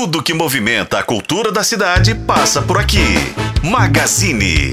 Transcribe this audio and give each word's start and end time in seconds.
Tudo 0.00 0.22
que 0.22 0.32
movimenta 0.32 0.98
a 0.98 1.02
cultura 1.02 1.52
da 1.52 1.62
cidade 1.62 2.14
passa 2.14 2.62
por 2.62 2.78
aqui. 2.78 3.04
Magazine. 3.62 4.72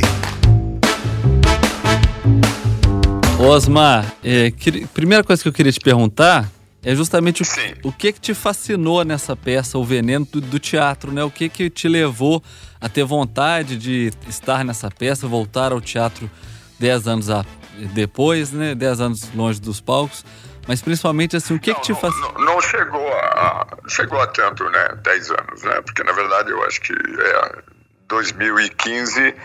Osmar, 3.38 4.06
é, 4.24 4.52
que, 4.52 4.88
primeira 4.88 5.26
coisa 5.26 5.44
que 5.44 5.50
eu 5.50 5.52
queria 5.52 5.74
te 5.74 5.82
perguntar 5.82 6.50
é 6.82 6.96
justamente 6.96 7.44
o, 7.44 7.46
o, 7.90 7.92
que 7.92 8.14
que 8.14 8.22
te 8.22 8.34
fascinou 8.34 9.04
nessa 9.04 9.36
peça, 9.36 9.78
o 9.78 9.84
veneno 9.84 10.26
do, 10.32 10.40
do, 10.40 10.60
teatro, 10.60 11.12
né? 11.12 11.22
O 11.26 11.30
que 11.30 11.50
que 11.50 11.70
te 11.70 11.90
levou 11.90 12.42
a 12.80 12.88
ter 12.88 13.04
vontade 13.04 13.76
de 13.76 14.14
estar 14.30 14.64
nessa 14.64 14.90
peça, 14.90 15.28
voltar 15.28 15.74
ao 15.74 15.82
teatro 15.82 16.32
dez 16.80 17.06
anos 17.06 17.30
a, 17.30 17.46
depois, 17.94 18.54
né? 18.54 18.74
Dez 18.74 19.02
anos 19.02 19.28
longe 19.36 19.60
dos 19.60 19.82
palcos. 19.82 20.24
Mas 20.68 20.82
principalmente 20.82 21.36
assim, 21.36 21.56
o 21.56 21.60
que 21.60 21.72
não, 21.72 21.80
que 21.80 21.94
te 21.94 22.00
faz. 22.00 22.14
Não, 22.20 22.34
não, 22.34 22.62
chegou 22.62 23.08
a 23.14 23.66
chegou 23.88 24.22
a 24.22 24.28
tanto, 24.28 24.70
né? 24.70 24.90
10 25.02 25.32
anos, 25.32 25.64
né? 25.64 25.82
Porque 25.82 26.04
na 26.04 26.12
verdade 26.12 26.52
eu 26.52 26.64
acho 26.66 26.82
que 26.82 26.94
é 26.94 27.62
2015 28.08 29.36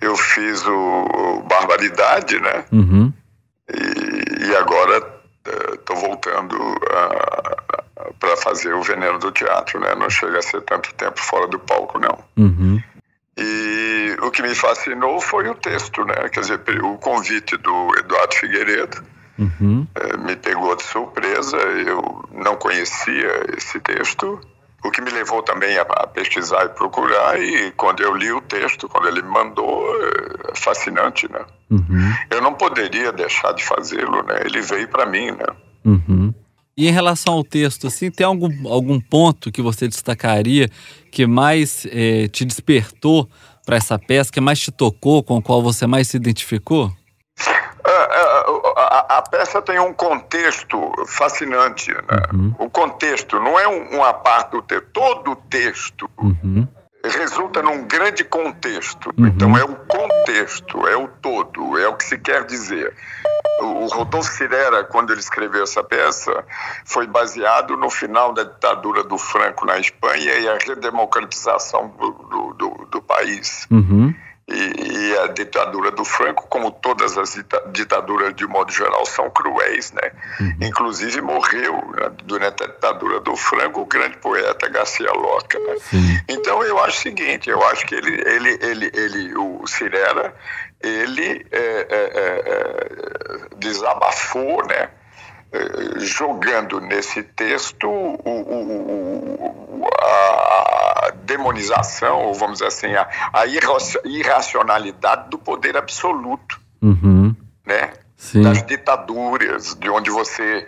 eu 0.00 0.16
fiz 0.16 0.66
o, 0.66 1.42
Barbaridade, 1.48 2.40
né? 2.40 2.64
Uhum. 2.72 3.12
E, 3.68 4.46
e 4.46 4.56
agora 4.56 5.20
estou 5.74 5.96
uh, 5.96 6.00
voltando 6.00 6.56
para 8.18 8.36
fazer 8.38 8.72
o 8.74 8.82
Veneno 8.82 9.18
do 9.18 9.30
Teatro, 9.32 9.78
né? 9.80 9.94
Não 9.94 10.08
chega 10.08 10.38
a 10.38 10.42
ser 10.42 10.62
tanto 10.62 10.94
tempo 10.94 11.20
fora 11.20 11.46
do 11.46 11.58
palco, 11.58 11.98
não. 11.98 12.18
Uhum. 12.36 12.82
E 13.36 14.16
o 14.22 14.30
que 14.30 14.42
me 14.42 14.54
fascinou 14.54 15.20
foi 15.20 15.48
o 15.48 15.54
texto, 15.54 16.04
né? 16.04 16.28
Quer 16.30 16.40
dizer, 16.40 16.60
o 16.82 16.98
convite 16.98 17.56
do 17.58 17.98
Eduardo 17.98 18.34
Figueiredo 18.34 19.02
Uhum. 19.40 19.86
É, 19.94 20.16
me 20.18 20.36
pegou 20.36 20.76
de 20.76 20.82
surpresa, 20.82 21.56
eu 21.56 22.28
não 22.30 22.56
conhecia 22.56 23.56
esse 23.56 23.80
texto, 23.80 24.38
o 24.84 24.90
que 24.90 25.00
me 25.00 25.10
levou 25.10 25.42
também 25.42 25.78
a, 25.78 25.82
a, 25.82 26.06
pesquisar 26.06 26.66
e 26.66 26.68
procurar, 26.70 27.40
e 27.40 27.72
quando 27.72 28.02
eu 28.02 28.14
li 28.14 28.30
o 28.30 28.40
texto, 28.42 28.88
quando 28.88 29.08
ele 29.08 29.22
me 29.22 29.30
mandou, 29.30 29.82
é 30.48 30.54
fascinante, 30.54 31.30
né? 31.32 31.40
Uhum. 31.70 32.12
Eu 32.30 32.42
não 32.42 32.54
poderia 32.54 33.10
deixar 33.12 33.52
de 33.52 33.64
fazê-lo, 33.64 34.22
né? 34.24 34.42
Ele 34.44 34.60
veio 34.60 34.88
para 34.88 35.06
mim, 35.06 35.30
né? 35.30 35.46
Uhum. 35.84 36.34
E 36.76 36.88
em 36.88 36.92
relação 36.92 37.34
ao 37.34 37.44
texto, 37.44 37.86
assim, 37.86 38.10
tem 38.10 38.26
algum, 38.26 38.68
algum 38.68 39.00
ponto 39.00 39.50
que 39.50 39.60
você 39.60 39.88
destacaria 39.88 40.68
que 41.10 41.26
mais 41.26 41.86
é, 41.90 42.28
te 42.28 42.44
despertou 42.44 43.28
para 43.66 43.76
essa 43.76 43.98
peça, 43.98 44.32
que 44.32 44.40
mais 44.40 44.60
te 44.60 44.70
tocou, 44.70 45.22
com 45.22 45.36
o 45.38 45.42
qual 45.42 45.62
você 45.62 45.86
mais 45.86 46.08
se 46.08 46.16
identificou? 46.16 46.90
A, 48.90 49.18
a, 49.18 49.22
peça 49.22 49.62
tem 49.62 49.78
um 49.78 49.94
contexto 49.94 50.92
fascinante. 51.06 51.92
Né? 51.92 52.22
Uhum. 52.32 52.54
O 52.58 52.68
contexto 52.68 53.38
não 53.38 53.56
é 53.56 53.68
um, 53.68 53.98
uma 53.98 54.12
parte 54.12 54.50
do 54.50 54.62
texto, 54.62 54.86
todo 54.92 55.30
o 55.30 55.36
texto 55.36 56.10
uhum. 56.18 56.66
resulta 57.04 57.62
num 57.62 57.86
grande 57.86 58.24
contexto. 58.24 59.12
Uhum. 59.16 59.28
Então 59.28 59.56
é 59.56 59.62
o 59.62 59.76
contexto, 59.76 60.88
é 60.88 60.96
o 60.96 61.06
todo, 61.06 61.78
é 61.78 61.86
o 61.86 61.94
que 61.94 62.04
se 62.04 62.18
quer 62.18 62.44
dizer. 62.44 62.92
O 63.60 63.86
Rodolfo 63.86 64.32
Cirera, 64.32 64.82
quando 64.82 65.12
ele 65.12 65.20
escreveu 65.20 65.62
essa 65.62 65.84
peça, 65.84 66.44
foi 66.84 67.06
baseado 67.06 67.76
no 67.76 67.90
final 67.90 68.32
da 68.32 68.42
ditadura 68.42 69.04
do 69.04 69.18
Franco 69.18 69.66
na 69.66 69.78
Espanha 69.78 70.34
e 70.34 70.48
a 70.48 70.58
redemocratização 70.66 71.88
do, 71.88 72.10
do, 72.10 72.54
do, 72.54 72.86
do 72.90 73.02
país. 73.02 73.68
Uhum. 73.70 74.12
E, 74.50 75.10
e, 75.12 75.18
a 75.18 75.28
ditadura 75.28 75.92
do 75.92 76.04
Franco, 76.04 76.46
como 76.48 76.72
todas 76.72 77.16
as 77.16 77.38
ditaduras 77.72 78.34
de 78.34 78.46
modo 78.46 78.72
geral, 78.72 79.06
são 79.06 79.30
cruéis, 79.30 79.92
né? 79.92 80.10
Uhum. 80.40 80.56
Inclusive 80.62 81.20
morreu 81.20 81.74
né, 81.96 82.10
durante 82.24 82.64
a 82.64 82.66
ditadura 82.66 83.20
do 83.20 83.36
Franco 83.36 83.82
o 83.82 83.86
grande 83.86 84.16
poeta 84.18 84.68
Garcia 84.68 85.12
Lorca, 85.12 85.58
né? 85.58 85.76
Então 86.28 86.64
eu 86.64 86.78
acho 86.82 86.98
o 86.98 87.02
seguinte, 87.02 87.48
eu 87.48 87.64
acho 87.68 87.86
que 87.86 87.94
ele, 87.94 88.22
ele, 88.28 88.58
ele, 88.60 88.90
ele 88.92 89.36
o 89.36 89.66
Cirera, 89.66 90.34
ele 90.82 91.46
é, 91.52 91.86
é, 91.90 92.10
é, 92.46 93.56
desabafou, 93.56 94.66
né? 94.66 94.90
jogando 95.96 96.80
nesse 96.80 97.22
texto 97.22 97.88
o, 97.88 98.14
o, 98.24 99.80
o, 99.82 99.88
a 100.00 100.59
demonização, 101.30 102.24
ou 102.24 102.34
vamos 102.34 102.58
dizer 102.58 102.66
assim, 102.66 102.92
a, 102.94 103.08
a 103.32 103.44
irracionalidade 104.04 105.30
do 105.30 105.38
poder 105.38 105.76
absoluto, 105.76 106.60
uhum. 106.82 107.34
né? 107.64 107.92
Sim. 108.16 108.42
das 108.42 108.62
ditaduras, 108.66 109.74
de 109.80 109.88
onde 109.88 110.10
você 110.10 110.66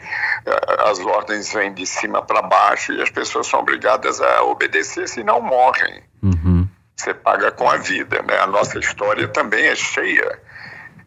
as 0.89 0.99
ordens 1.01 1.53
vêm 1.53 1.75
de 1.75 1.85
cima 1.85 2.23
para 2.23 2.41
baixo 2.41 2.95
e 2.95 3.03
as 3.03 3.11
pessoas 3.11 3.47
são 3.47 3.61
obrigadas 3.61 4.23
a 4.23 4.43
obedecer, 4.45 5.07
senão 5.07 5.39
morrem. 5.43 6.03
Uhum. 6.23 6.67
Você 6.97 7.13
paga 7.13 7.51
com 7.51 7.69
a 7.69 7.77
vida, 7.77 8.23
né? 8.23 8.39
A 8.39 8.47
nossa 8.47 8.79
história 8.79 9.29
também 9.29 9.67
é 9.67 9.75
cheia 9.75 10.41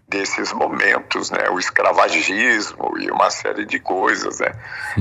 desses 0.07 0.53
momentos, 0.53 1.31
né? 1.31 1.49
O 1.49 1.59
escravagismo 1.59 2.97
e 2.99 3.09
uma 3.09 3.29
série 3.29 3.65
de 3.65 3.79
coisas, 3.79 4.39
né? 4.39 4.51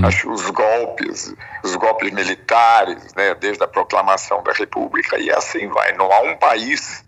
Acho 0.03 0.31
os 0.31 0.48
golpes, 0.50 1.34
os 1.62 1.76
golpes 1.76 2.10
militares, 2.10 3.12
né? 3.15 3.34
Desde 3.34 3.62
a 3.62 3.69
proclamação 3.69 4.42
da 4.42 4.53
República 4.53 5.19
e 5.19 5.31
assim 5.31 5.69
vai. 5.69 5.92
Não 5.92 6.10
há 6.10 6.20
um 6.20 6.37
país, 6.37 7.04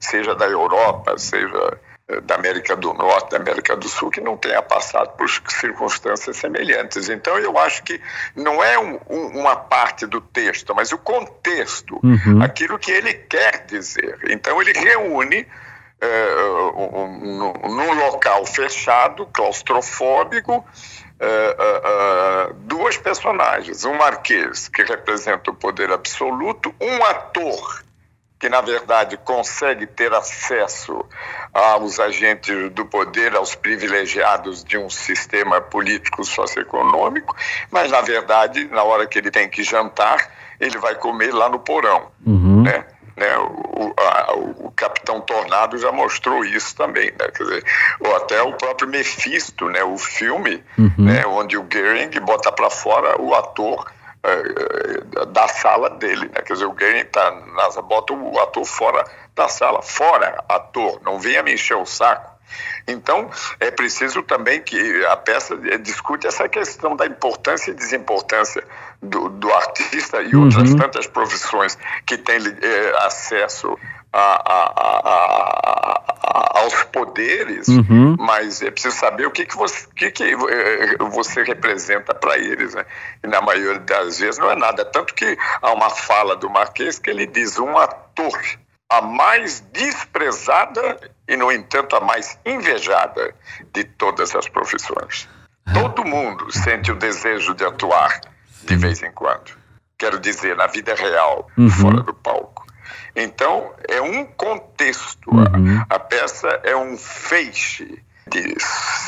seja 0.00 0.34
da 0.34 0.46
Europa, 0.46 1.16
seja 1.18 1.78
da 2.22 2.36
América 2.36 2.76
do 2.76 2.94
Norte, 2.94 3.30
da 3.30 3.38
América 3.38 3.76
do 3.76 3.88
Sul, 3.88 4.10
que 4.10 4.20
não 4.20 4.36
tenha 4.36 4.62
passado 4.62 5.16
por 5.16 5.28
circunstâncias 5.28 6.36
semelhantes. 6.36 7.08
Então, 7.08 7.36
eu 7.36 7.58
acho 7.58 7.82
que 7.82 8.00
não 8.34 8.62
é 8.62 8.78
um, 8.78 9.00
um, 9.10 9.40
uma 9.40 9.56
parte 9.56 10.06
do 10.06 10.20
texto, 10.20 10.72
mas 10.72 10.92
o 10.92 10.98
contexto, 10.98 11.98
uhum. 12.04 12.40
aquilo 12.42 12.78
que 12.78 12.92
ele 12.92 13.12
quer 13.12 13.66
dizer. 13.66 14.18
Então, 14.30 14.62
ele 14.62 14.72
reúne 14.72 15.46
Uh, 16.02 16.78
um, 16.78 17.68
num 17.74 17.94
local 17.94 18.44
fechado, 18.44 19.26
claustrofóbico, 19.32 20.64
uh, 21.20 22.50
uh, 22.50 22.54
duas 22.54 22.96
personagens. 22.98 23.84
Um 23.84 23.94
marquês, 23.94 24.68
que 24.68 24.82
representa 24.82 25.50
o 25.50 25.54
poder 25.54 25.90
absoluto, 25.90 26.74
um 26.80 27.02
ator, 27.04 27.82
que 28.38 28.48
na 28.48 28.60
verdade 28.60 29.16
consegue 29.16 29.86
ter 29.86 30.12
acesso 30.12 31.04
aos 31.52 31.98
agentes 31.98 32.70
do 32.72 32.84
poder, 32.84 33.34
aos 33.34 33.54
privilegiados 33.54 34.62
de 34.62 34.76
um 34.76 34.90
sistema 34.90 35.60
político 35.60 36.22
socioeconômico, 36.24 37.34
mas 37.70 37.90
na 37.90 38.02
verdade, 38.02 38.66
na 38.66 38.82
hora 38.82 39.06
que 39.06 39.18
ele 39.18 39.30
tem 39.30 39.48
que 39.48 39.62
jantar, 39.62 40.30
ele 40.60 40.78
vai 40.78 40.94
comer 40.94 41.32
lá 41.32 41.48
no 41.48 41.58
porão. 41.58 42.10
Uhum. 42.26 42.62
Né? 42.62 42.84
Né, 43.16 43.34
o, 43.38 43.94
a, 43.98 44.34
o, 44.34 44.70
Capitão 44.76 45.22
Tornado 45.22 45.78
já 45.78 45.90
mostrou 45.90 46.44
isso 46.44 46.76
também, 46.76 47.06
né, 47.12 47.28
quer 47.34 47.44
dizer, 47.44 47.64
ou 48.00 48.14
até 48.14 48.42
o 48.42 48.52
próprio 48.52 48.86
Mephisto, 48.86 49.70
né, 49.70 49.82
o 49.82 49.96
filme, 49.96 50.62
uhum. 50.76 50.92
né, 50.98 51.24
onde 51.26 51.56
o 51.56 51.62
Goering 51.62 52.10
bota 52.20 52.52
para 52.52 52.68
fora 52.68 53.18
o 53.18 53.34
ator 53.34 53.90
uh, 54.22 55.26
da 55.26 55.48
sala 55.48 55.88
dele, 55.88 56.26
né, 56.26 56.42
quer 56.42 56.52
dizer, 56.52 56.66
o 56.66 56.74
Goering 56.74 57.06
tá, 57.06 57.30
bota 57.88 58.12
o 58.12 58.38
ator 58.38 58.66
fora 58.66 59.02
da 59.34 59.48
sala, 59.48 59.80
fora 59.80 60.44
ator, 60.46 61.00
não 61.02 61.18
venha 61.18 61.42
me 61.42 61.54
encher 61.54 61.76
o 61.76 61.86
saco. 61.86 62.35
Então, 62.86 63.30
é 63.58 63.70
preciso 63.70 64.22
também 64.22 64.62
que 64.62 65.04
a 65.06 65.16
peça 65.16 65.56
discute 65.78 66.26
essa 66.26 66.48
questão 66.48 66.94
da 66.94 67.06
importância 67.06 67.70
e 67.70 67.74
desimportância 67.74 68.62
do, 69.02 69.28
do 69.28 69.52
artista 69.52 70.22
e 70.22 70.34
uhum. 70.34 70.44
outras 70.44 70.74
tantas 70.74 71.06
profissões 71.06 71.76
que 72.06 72.16
têm 72.16 72.36
é, 72.36 73.06
acesso 73.06 73.76
a, 74.12 74.18
a, 74.18 74.72
a, 75.04 76.60
aos 76.60 76.82
poderes, 76.84 77.68
uhum. 77.68 78.16
mas 78.18 78.62
é 78.62 78.70
preciso 78.70 78.96
saber 78.96 79.26
o 79.26 79.30
que, 79.30 79.44
que, 79.44 79.56
você, 79.56 79.86
que, 79.94 80.10
que 80.10 80.36
você 81.10 81.42
representa 81.42 82.14
para 82.14 82.38
eles. 82.38 82.74
Né? 82.74 82.84
E 83.22 83.26
na 83.26 83.40
maioria 83.42 83.78
das 83.80 84.18
vezes 84.18 84.38
não 84.38 84.50
é 84.50 84.56
nada. 84.56 84.84
Tanto 84.84 85.14
que 85.14 85.36
há 85.60 85.72
uma 85.72 85.90
fala 85.90 86.34
do 86.36 86.48
Marquês 86.48 86.98
que 86.98 87.10
ele 87.10 87.26
diz: 87.26 87.58
um 87.58 87.76
ator 87.76 88.40
a 88.88 89.00
mais 89.02 89.60
desprezada 89.72 90.98
e, 91.28 91.36
no 91.36 91.50
entanto, 91.50 91.96
a 91.96 92.00
mais 92.00 92.38
invejada 92.44 93.34
de 93.72 93.84
todas 93.84 94.34
as 94.34 94.48
profissões. 94.48 95.28
Todo 95.72 96.04
mundo 96.04 96.52
sente 96.52 96.92
o 96.92 96.96
desejo 96.96 97.54
de 97.54 97.64
atuar 97.64 98.20
de 98.62 98.76
vez 98.76 99.02
em 99.02 99.10
quando. 99.10 99.52
Quero 99.98 100.20
dizer, 100.20 100.56
na 100.56 100.66
vida 100.66 100.94
real, 100.94 101.48
uhum. 101.56 101.68
fora 101.68 102.02
do 102.02 102.14
palco. 102.14 102.66
Então, 103.14 103.72
é 103.88 104.00
um 104.00 104.24
contexto. 104.24 105.30
Uhum. 105.30 105.82
A, 105.88 105.98
peça 105.98 106.48
é 106.62 106.76
um 106.76 106.96
feixe 106.96 108.02
de 108.28 108.54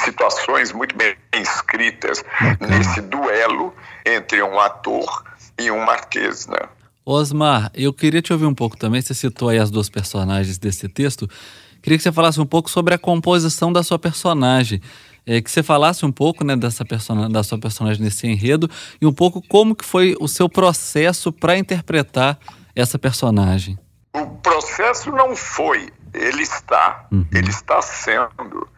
situações 0.04 0.72
muito 0.72 0.96
bem 0.96 1.16
escritas 1.32 2.24
nesse 2.60 3.00
duelo 3.02 3.74
entre 4.06 4.42
um 4.42 4.58
ator 4.58 5.24
e 5.58 5.70
um 5.70 5.84
marquês, 5.84 6.46
né? 6.46 6.58
Osmar, 7.10 7.70
eu 7.74 7.90
queria 7.90 8.20
te 8.20 8.34
ouvir 8.34 8.44
um 8.44 8.54
pouco 8.54 8.76
também. 8.76 9.00
Você 9.00 9.14
citou 9.14 9.48
aí 9.48 9.58
as 9.58 9.70
duas 9.70 9.88
personagens 9.88 10.58
desse 10.58 10.86
texto. 10.90 11.26
queria 11.80 11.96
que 11.96 12.02
você 12.02 12.12
falasse 12.12 12.38
um 12.38 12.44
pouco 12.44 12.68
sobre 12.68 12.92
a 12.92 12.98
composição 12.98 13.72
da 13.72 13.82
sua 13.82 13.98
personagem. 13.98 14.82
É, 15.24 15.40
que 15.40 15.50
você 15.50 15.62
falasse 15.62 16.04
um 16.04 16.12
pouco 16.12 16.44
né, 16.44 16.54
dessa 16.54 16.84
persona, 16.84 17.28
da 17.28 17.42
sua 17.42 17.58
personagem 17.58 18.02
nesse 18.02 18.26
enredo 18.26 18.68
e 19.00 19.06
um 19.06 19.12
pouco 19.12 19.42
como 19.46 19.74
que 19.74 19.86
foi 19.86 20.16
o 20.20 20.28
seu 20.28 20.50
processo 20.50 21.32
para 21.32 21.56
interpretar 21.56 22.38
essa 22.76 22.98
personagem. 22.98 23.78
O 24.14 24.26
processo 24.26 25.10
não 25.10 25.34
foi, 25.34 25.90
ele 26.12 26.42
está, 26.42 27.06
uhum. 27.10 27.26
ele 27.32 27.48
está 27.48 27.80
sendo. 27.80 28.68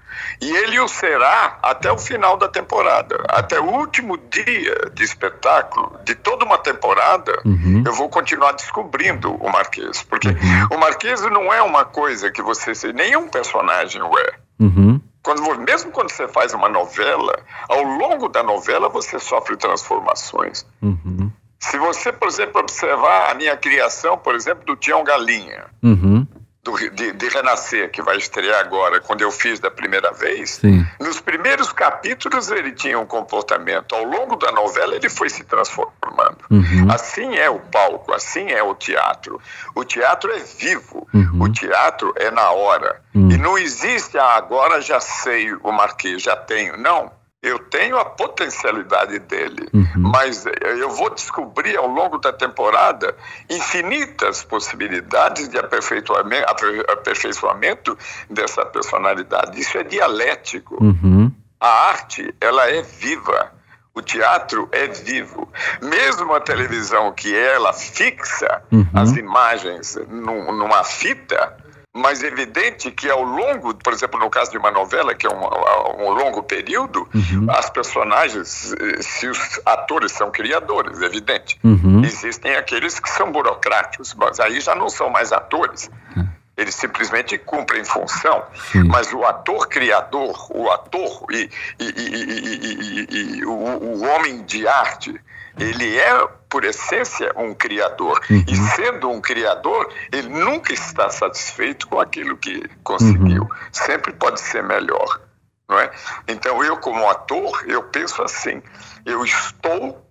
E 0.41 0.51
ele 0.51 0.79
o 0.81 0.89
será 0.89 1.59
até 1.63 1.91
o 1.91 1.99
final 1.99 2.37
da 2.37 2.49
temporada. 2.49 3.23
Até 3.29 3.61
o 3.61 3.65
último 3.65 4.17
dia 4.17 4.91
de 4.95 5.05
espetáculo, 5.05 5.99
de 6.05 6.15
toda 6.15 6.45
uma 6.45 6.59
temporada, 6.59 7.41
uhum. 7.45 7.83
eu 7.87 7.93
vou 7.95 8.09
continuar 8.09 8.53
descobrindo 8.53 9.35
o 9.35 9.51
Marquês. 9.51 10.03
Porque 10.03 10.29
uhum. 10.29 10.77
o 10.77 10.79
Marquês 10.79 11.21
não 11.23 11.53
é 11.53 11.63
uma 11.63 11.85
coisa 11.85 12.31
que 12.31 12.43
você. 12.43 12.73
Nenhum 12.93 13.29
personagem 13.29 14.03
o 14.03 14.19
é. 14.19 14.33
Uhum. 14.59 15.01
Quando, 15.23 15.43
mesmo 15.61 15.91
quando 15.91 16.11
você 16.11 16.27
faz 16.29 16.55
uma 16.55 16.69
novela, 16.69 17.39
ao 17.69 17.83
longo 17.83 18.29
da 18.29 18.43
novela 18.43 18.89
você 18.89 19.19
sofre 19.19 19.57
transformações. 19.57 20.67
Uhum. 20.81 21.31
Se 21.59 21.77
você, 21.77 22.11
por 22.11 22.27
exemplo, 22.27 22.61
observar 22.61 23.31
a 23.31 23.35
minha 23.35 23.55
criação, 23.55 24.17
por 24.17 24.35
exemplo, 24.35 24.65
do 24.65 24.77
Tião 24.77 25.05
Galinha. 25.05 25.67
Uhum 25.83 26.27
do, 26.63 26.77
de, 26.91 27.13
de, 27.13 27.29
Renascer, 27.29 27.91
que 27.91 28.03
vai 28.03 28.17
estrear 28.17 28.61
agora, 28.61 29.01
quando 29.01 29.23
eu 29.23 29.31
fiz 29.31 29.59
da 29.59 29.71
primeira 29.71 30.13
vez, 30.13 30.59
Sim. 30.61 30.87
nos 31.01 31.21
primeiros 31.21 31.73
capítulos 31.73 32.51
ele 32.51 32.73
tinha 32.73 32.99
um 32.99 33.07
comportamento, 33.07 33.95
ao 33.95 34.05
longo 34.05 34.37
da 34.37 34.53
novela 34.53 34.95
ele 34.95 35.09
foi 35.09 35.31
se 35.31 35.43
transformando. 35.45 36.39
Uhum. 36.51 36.87
Assim 36.91 37.37
é 37.37 37.49
o 37.49 37.59
palco, 37.59 38.13
assim 38.13 38.51
é 38.51 38.63
o 38.63 38.75
teatro. 38.75 39.41
O 39.75 39.85
teatro 39.85 40.31
é 40.33 40.39
vivo, 40.39 41.09
uhum. 41.15 41.43
o 41.43 41.49
teatro 41.51 42.13
é 42.17 42.31
na 42.31 42.51
hora. 42.51 43.01
Uhum. 43.15 43.31
E 43.31 43.39
não 43.39 43.57
existe, 43.57 44.19
ah, 44.19 44.35
agora 44.35 44.83
já 44.83 45.01
sei 45.01 45.53
o 45.63 45.73
Marquês, 45.73 46.23
já 46.23 46.37
tenho. 46.37 46.77
Não 46.77 47.20
eu 47.43 47.59
tenho 47.59 47.99
a 47.99 48.05
potencialidade 48.05 49.19
dele, 49.21 49.67
uhum. 49.73 49.87
mas 49.97 50.45
eu 50.61 50.91
vou 50.91 51.09
descobrir 51.15 51.77
ao 51.77 51.87
longo 51.87 52.19
da 52.19 52.33
temporada 52.33 53.17
infinitas 53.49 54.45
possibilidades 54.45 55.49
de 55.49 55.59
aperfeiçoamento, 55.59 56.47
aperfeiçoamento 56.93 57.97
dessa 58.29 58.65
personalidade. 58.67 59.59
Isso 59.59 59.79
é 59.79 59.83
dialético. 59.83 60.83
Uhum. 60.83 61.33
A 61.59 61.89
arte, 61.89 62.35
ela 62.41 62.69
é 62.71 62.83
viva. 62.83 63.53
O 63.95 64.03
teatro 64.03 64.69
é 64.71 64.87
vivo. 64.87 65.51
Mesmo 65.83 66.35
a 66.35 66.41
televisão, 66.41 67.13
que 67.13 67.35
ela 67.35 67.73
fixa 67.73 68.63
uhum. 68.71 68.87
as 68.95 69.17
imagens 69.17 69.99
num, 70.09 70.53
numa 70.53 70.85
fita, 70.85 71.57
mas 72.01 72.23
é 72.23 72.27
evidente 72.27 72.91
que 72.91 73.09
ao 73.09 73.23
longo, 73.23 73.75
por 73.75 73.93
exemplo, 73.93 74.19
no 74.19 74.31
caso 74.31 74.51
de 74.51 74.59
uma 74.59 74.71
novela, 74.71 75.15
que 75.15 75.27
é 75.27 75.31
um, 75.31 76.05
um 76.05 76.11
longo 76.11 76.43
período, 76.43 77.09
uhum. 77.15 77.47
as 77.51 77.69
personagens, 77.69 78.75
se 79.01 79.29
os 79.29 79.61
atores 79.67 80.13
são 80.13 80.31
criadores, 80.31 81.01
é 81.03 81.07
evidente. 81.07 81.59
Uhum. 81.63 82.03
Existem 82.05 82.57
aqueles 82.57 82.99
que 82.99 83.09
são 83.11 83.31
burocráticos, 83.31 84.15
mas 84.15 84.41
aí 84.41 84.61
já 84.61 84.75
não 84.75 84.89
são 84.89 85.11
mais 85.11 85.33
atores. 85.33 85.91
Uhum. 86.17 86.27
Eles 86.57 86.75
simplesmente 86.75 87.39
cumprem 87.39 87.85
função. 87.85 88.45
Sim. 88.73 88.85
Mas 88.85 89.13
o 89.13 89.25
ator 89.25 89.69
criador, 89.69 90.47
o 90.51 90.71
ator 90.71 91.25
e, 91.31 91.49
e, 91.79 91.85
e, 91.87 93.39
e 93.39 93.45
o, 93.45 93.53
o 93.53 94.05
homem 94.05 94.43
de 94.43 94.67
arte, 94.67 95.19
ele 95.59 95.99
é, 95.99 96.27
por 96.49 96.65
essência, 96.65 97.33
um 97.37 97.55
criador. 97.55 98.21
Uhum. 98.31 98.45
E 98.47 98.57
sendo 98.57 99.11
um 99.11 99.21
criador, 99.21 99.93
ele 100.13 100.29
nunca 100.29 100.73
está 100.73 101.11
satisfeito 101.11 101.89
com 101.89 102.01
aquilo 102.01 102.37
que 102.37 102.69
conseguiu. 102.83 103.43
Uhum. 103.43 103.49
Sempre 103.73 104.13
pode 104.13 104.41
ser 104.41 104.63
melhor. 104.63 105.21
Não 105.69 105.79
é? 105.79 105.91
Então, 106.27 106.63
eu, 106.65 106.77
como 106.79 107.09
ator, 107.09 107.65
eu 107.67 107.85
penso 107.85 108.23
assim: 108.23 108.61
eu 109.07 109.25
estou 109.25 110.05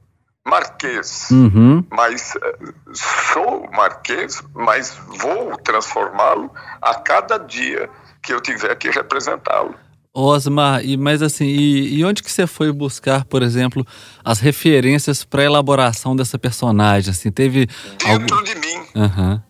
marquês, 0.46 1.30
uhum. 1.30 1.86
mas 1.92 2.36
eh, 2.36 2.58
sou 2.94 3.70
marquês, 3.72 4.42
mas 4.54 4.98
vou 5.22 5.56
transformá-lo 5.58 6.52
a 6.82 6.96
cada 6.96 7.38
dia 7.38 7.90
que 8.24 8.34
eu 8.34 8.42
tiver 8.42 8.74
que 8.76 8.90
representá-lo. 8.90 9.76
Osmar, 10.14 10.84
e, 10.84 10.98
mas 10.98 11.22
assim, 11.22 11.46
e, 11.46 12.00
e, 12.00 12.06
onde 12.06 12.24
que 12.24 12.32
você 12.32 12.48
foi 12.48 12.72
buscar, 12.72 13.26
por 13.26 13.44
exemplo, 13.44 13.86
as 14.24 14.40
referências 14.40 15.24
para 15.24 15.44
a 15.44 15.46
elaboração 15.46 16.16
dessa 16.16 16.40
personagem? 16.40 17.12
Assim, 17.12 17.32
teve 17.32 17.68
dentro 18.04 18.36
algum... 18.36 18.44
de 18.44 18.56
mim. 18.56 18.80
Uhum. 18.96 19.42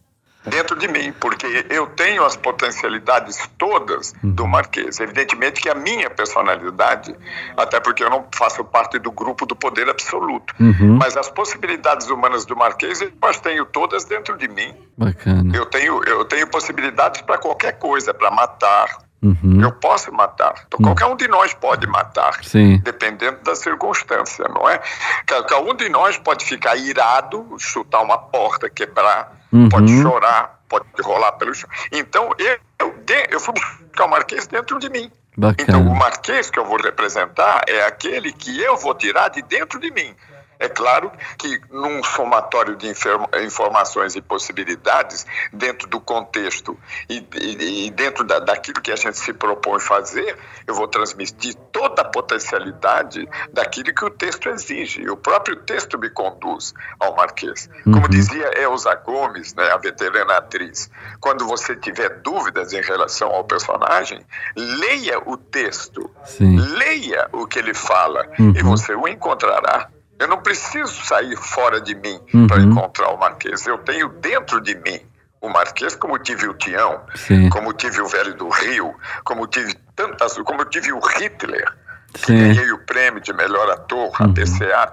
Dentro 0.45 0.77
de 0.77 0.87
mim, 0.87 1.13
porque 1.19 1.65
eu 1.69 1.85
tenho 1.87 2.25
as 2.25 2.35
potencialidades 2.35 3.37
todas 3.57 4.13
uhum. 4.23 4.31
do 4.31 4.47
Marquês. 4.47 4.99
Evidentemente 4.99 5.61
que 5.61 5.69
a 5.69 5.75
minha 5.75 6.09
personalidade, 6.09 7.13
até 7.55 7.79
porque 7.79 8.03
eu 8.03 8.09
não 8.09 8.25
faço 8.33 8.63
parte 8.63 8.97
do 8.99 9.11
grupo 9.11 9.45
do 9.45 9.55
poder 9.55 9.89
absoluto, 9.89 10.53
uhum. 10.59 10.97
mas 10.97 11.15
as 11.15 11.29
possibilidades 11.29 12.09
humanas 12.09 12.45
do 12.45 12.55
Marquês 12.55 13.01
eu 13.01 13.11
as 13.21 13.39
tenho 13.39 13.65
todas 13.65 14.05
dentro 14.05 14.37
de 14.37 14.47
mim. 14.47 14.73
Bacana. 14.97 15.55
Eu 15.55 15.65
tenho, 15.65 16.01
eu 16.05 16.25
tenho 16.25 16.47
possibilidades 16.47 17.21
para 17.21 17.37
qualquer 17.37 17.73
coisa, 17.77 18.13
para 18.13 18.31
matar, 18.31 19.08
Uhum. 19.21 19.61
Eu 19.61 19.71
posso 19.73 20.11
matar. 20.13 20.53
Então, 20.67 20.79
qualquer 20.81 21.05
um 21.05 21.15
de 21.15 21.27
nós 21.27 21.53
pode 21.53 21.85
matar, 21.87 22.41
Sim. 22.43 22.79
dependendo 22.79 23.39
da 23.43 23.53
circunstância, 23.53 24.47
não 24.47 24.67
é? 24.69 24.79
Qualquer 25.27 25.57
um 25.57 25.75
de 25.75 25.89
nós 25.89 26.17
pode 26.17 26.45
ficar 26.45 26.77
irado, 26.77 27.45
chutar 27.57 28.01
uma 28.01 28.17
porta, 28.17 28.69
quebrar, 28.69 29.35
uhum. 29.51 29.67
pode 29.67 30.01
chorar, 30.01 30.61
pode 30.69 30.85
rolar 31.01 31.33
pelo 31.33 31.53
chão. 31.53 31.69
Então, 31.91 32.29
eu, 32.37 32.57
eu, 32.79 32.95
eu 33.29 33.39
fui 33.39 33.53
buscar 33.53 34.05
o 34.05 34.09
Marquês 34.09 34.47
dentro 34.47 34.79
de 34.79 34.89
mim. 34.89 35.11
Bacana. 35.37 35.63
Então, 35.67 35.81
o 35.87 35.95
Marquês 35.95 36.49
que 36.49 36.59
eu 36.59 36.65
vou 36.65 36.77
representar 36.77 37.63
é 37.67 37.85
aquele 37.85 38.31
que 38.31 38.61
eu 38.61 38.77
vou 38.77 38.93
tirar 38.93 39.29
de 39.29 39.41
dentro 39.41 39.79
de 39.79 39.91
mim. 39.91 40.15
É 40.59 40.67
claro 40.67 41.09
que 41.37 41.61
num 41.71 42.03
somatório 42.03 42.75
de 42.75 42.91
informações 43.45 44.17
e 44.17 44.21
possibilidades, 44.21 45.25
dentro 45.53 45.87
do 45.87 46.01
contexto 46.01 46.77
e, 47.09 47.25
e, 47.35 47.85
e 47.87 47.91
dentro 47.91 48.25
da, 48.25 48.39
daquilo 48.39 48.81
que 48.81 48.91
a 48.91 48.95
gente 48.97 49.17
se 49.17 49.31
propõe 49.31 49.79
fazer, 49.79 50.37
eu 50.67 50.75
vou 50.75 50.85
transmitir 50.85 51.55
toda 51.71 52.01
a 52.01 52.05
potencialidade 52.05 53.25
daquilo 53.53 53.93
que 53.93 54.03
o 54.03 54.09
texto 54.09 54.49
exige. 54.49 55.01
E 55.01 55.09
o 55.09 55.15
próprio 55.15 55.55
texto 55.55 55.97
me 55.97 56.09
conduz 56.09 56.73
ao 56.99 57.15
Marquês. 57.15 57.69
Como 57.85 58.01
uhum. 58.01 58.09
dizia 58.09 58.51
Elza 58.61 58.93
Gomes, 58.95 59.55
né, 59.55 59.71
a 59.71 59.77
veterana 59.77 60.37
atriz, 60.37 60.91
quando 61.21 61.47
você 61.47 61.73
tiver 61.73 62.19
dúvidas 62.21 62.73
em 62.73 62.81
relação 62.81 63.29
ao 63.29 63.45
personagem, 63.45 64.25
leia 64.57 65.19
o 65.25 65.37
texto, 65.37 66.09
Sim. 66.25 66.59
leia 66.59 67.29
o 67.31 67.47
que 67.47 67.59
ele 67.59 67.73
fala 67.73 68.27
uhum. 68.37 68.53
e 68.57 68.61
você 68.61 68.93
o 68.93 69.07
encontrará 69.07 69.89
eu 70.19 70.27
não 70.27 70.41
preciso 70.41 70.93
sair 71.05 71.35
fora 71.37 71.79
de 71.79 71.95
mim 71.95 72.19
uhum. 72.33 72.45
para 72.47 72.61
encontrar 72.61 73.09
o 73.11 73.17
Marquês. 73.17 73.65
Eu 73.65 73.77
tenho 73.77 74.09
dentro 74.09 74.59
de 74.59 74.75
mim 74.75 74.99
o 75.41 75.47
Marquês, 75.47 75.95
como 75.95 76.19
tive 76.19 76.47
o 76.47 76.53
Tião, 76.53 77.01
Sim. 77.15 77.49
como 77.49 77.71
tive 77.71 78.01
o 78.01 78.07
Velho 78.07 78.33
do 78.35 78.49
Rio, 78.49 78.93
como 79.23 79.47
tive 79.47 79.73
tantas, 79.95 80.37
como 80.39 80.65
tive 80.65 80.91
o 80.91 80.99
Hitler. 80.99 81.73
Sim. 82.15 82.37
Ganhei 82.37 82.71
o 82.71 82.79
prêmio 82.79 83.21
de 83.21 83.31
melhor 83.33 83.69
ator, 83.69 84.11
a 84.19 84.25
uhum. 84.25 84.33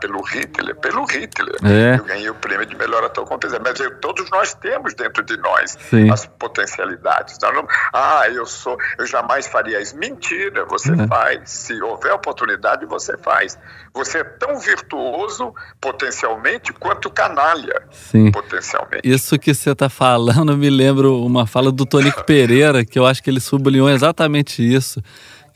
pelo 0.00 0.22
Hitler. 0.22 0.76
Pelo 0.76 1.04
Hitler. 1.04 1.56
É. 1.64 1.98
Eu 1.98 2.04
ganhei 2.04 2.30
o 2.30 2.34
prêmio 2.34 2.66
de 2.66 2.76
melhor 2.76 3.02
ator 3.04 3.24
com 3.24 3.38
Mas 3.64 3.80
eu, 3.80 3.98
todos 4.00 4.30
nós 4.30 4.54
temos 4.54 4.94
dentro 4.94 5.22
de 5.24 5.36
nós 5.38 5.76
Sim. 5.88 6.10
as 6.10 6.26
potencialidades. 6.26 7.38
Não, 7.40 7.66
ah, 7.92 8.24
eu 8.28 8.44
sou, 8.44 8.76
eu 8.98 9.06
jamais 9.06 9.46
faria 9.46 9.80
isso. 9.80 9.96
Mentira, 9.96 10.66
você 10.66 10.92
é. 10.92 11.06
faz. 11.06 11.50
Se 11.50 11.80
houver 11.82 12.12
oportunidade, 12.12 12.84
você 12.84 13.16
faz. 13.16 13.58
Você 13.94 14.18
é 14.18 14.24
tão 14.24 14.58
virtuoso 14.58 15.54
potencialmente 15.80 16.72
quanto 16.74 17.10
canalha 17.10 17.82
Sim. 17.90 18.30
potencialmente. 18.30 19.08
Isso 19.08 19.38
que 19.38 19.54
você 19.54 19.70
está 19.70 19.88
falando 19.88 20.56
me 20.56 20.68
lembra 20.68 21.08
uma 21.08 21.46
fala 21.46 21.72
do 21.72 21.86
Tonico 21.86 22.24
Pereira, 22.24 22.84
que 22.84 22.98
eu 22.98 23.06
acho 23.06 23.22
que 23.22 23.30
ele 23.30 23.40
sublinhou 23.40 23.88
exatamente 23.88 24.62
isso 24.62 25.02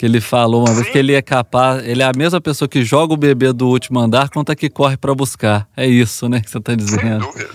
que 0.01 0.07
ele 0.07 0.19
falou 0.19 0.65
uma 0.67 0.73
vez 0.73 0.89
que 0.89 0.97
ele 0.97 1.13
é 1.13 1.21
capaz, 1.21 1.87
ele 1.87 2.03
é 2.03 2.07
a 2.07 2.13
mesma 2.17 2.41
pessoa 2.41 2.67
que 2.67 2.83
joga 2.83 3.13
o 3.13 3.19
bebê 3.19 3.53
do 3.53 3.69
último 3.69 4.01
andar 4.01 4.31
quanto 4.31 4.51
a 4.51 4.57
que 4.57 4.71
corre 4.71 4.97
para 4.97 5.15
buscar. 5.15 5.69
É 5.77 5.87
isso, 5.87 6.27
né, 6.27 6.41
que 6.41 6.49
você 6.49 6.57
está 6.57 6.75
dizendo. 6.75 7.03
Sem 7.03 7.19
dúvida. 7.19 7.51